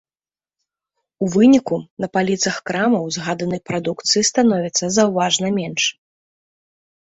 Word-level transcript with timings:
У 1.25 1.27
выніку 1.35 1.77
на 2.05 2.09
паліцах 2.17 2.57
крамаў 2.71 3.03
згаданай 3.19 3.61
прадукцыі 3.69 4.27
становіцца 4.33 4.93
заўважна 4.99 5.55
менш. 5.63 5.83